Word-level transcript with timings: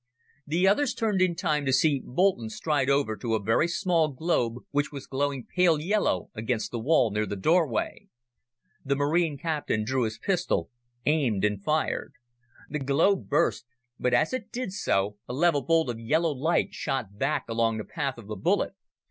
The 0.47 0.67
others 0.67 0.95
turned 0.95 1.21
in 1.21 1.35
time 1.35 1.63
to 1.67 1.71
see 1.71 2.01
Boulton 2.03 2.49
stride 2.49 2.89
over 2.89 3.15
to 3.17 3.35
a 3.35 3.39
very 3.39 3.67
small 3.67 4.07
globe 4.07 4.55
which 4.71 4.91
was 4.91 5.05
glowing 5.05 5.45
pale 5.55 5.79
yellow 5.79 6.31
against 6.33 6.71
the 6.71 6.79
wall 6.79 7.11
near 7.11 7.27
the 7.27 7.35
doorway. 7.35 8.07
The 8.83 8.95
Marine 8.95 9.37
captain 9.37 9.83
drew 9.85 10.05
his 10.05 10.17
pistol, 10.17 10.71
aimed 11.05 11.45
and 11.45 11.63
fired. 11.63 12.13
The 12.67 12.79
globe 12.79 13.29
burst, 13.29 13.67
but 13.99 14.15
as 14.15 14.33
it 14.33 14.51
did 14.51 14.71
so, 14.73 15.17
a 15.27 15.33
level 15.35 15.61
bolt 15.61 15.87
of 15.87 15.99
yellow 15.99 16.31
light 16.33 16.73
shot 16.73 17.19
back 17.19 17.43
along 17.47 17.77
the 17.77 17.83
path 17.85 18.17
of 18.17 18.25
the 18.25 18.35
bullet. 18.35 18.73